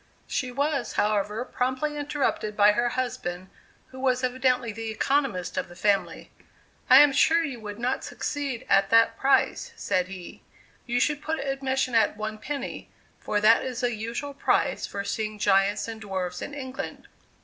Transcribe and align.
She 0.25 0.51
was, 0.51 0.93
however, 0.93 1.45
promptly 1.45 1.95
interrupted 1.95 2.57
by 2.57 2.71
her 2.71 2.89
husband, 2.97 3.49
who 3.89 3.99
was 3.99 4.23
evidently 4.23 4.71
the 4.71 4.89
economist 4.89 5.57
of 5.57 5.69
the 5.69 5.75
family: 5.75 6.31
"I 6.89 7.01
am 7.01 7.11
sure 7.11 7.43
you 7.43 7.59
would 7.59 7.77
not 7.77 8.03
succeed 8.03 8.65
at 8.67 8.89
that 8.89 9.15
price," 9.15 9.73
said 9.75 10.07
he; 10.07 10.41
"you 10.87 10.99
should 10.99 11.21
put 11.21 11.37
admission 11.37 11.93
at 11.93 12.17
one 12.17 12.39
penny, 12.39 12.89
for 13.19 13.39
that 13.41 13.63
is 13.63 13.81
the 13.81 13.93
usual 13.93 14.33
price 14.33 14.87
for 14.87 15.03
seeing 15.03 15.37
giants 15.37 15.87
and 15.87 16.01
dwarfs 16.01 16.41
in 16.41 16.55
England." 16.55 17.07